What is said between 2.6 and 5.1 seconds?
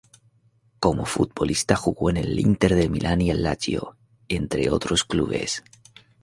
de Milán y el Lazio, entre otros